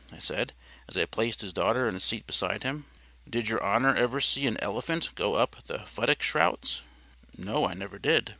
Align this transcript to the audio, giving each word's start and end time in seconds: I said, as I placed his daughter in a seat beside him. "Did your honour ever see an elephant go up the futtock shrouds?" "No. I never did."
I 0.11 0.17
said, 0.17 0.53
as 0.89 0.97
I 0.97 1.05
placed 1.05 1.41
his 1.41 1.53
daughter 1.53 1.87
in 1.87 1.95
a 1.95 1.99
seat 1.99 2.25
beside 2.25 2.63
him. 2.63 2.85
"Did 3.29 3.47
your 3.47 3.63
honour 3.63 3.95
ever 3.95 4.19
see 4.19 4.47
an 4.47 4.57
elephant 4.59 5.11
go 5.13 5.35
up 5.35 5.57
the 5.67 5.85
futtock 5.85 6.23
shrouds?" 6.23 6.81
"No. 7.37 7.67
I 7.67 7.75
never 7.75 7.99
did." 7.99 8.27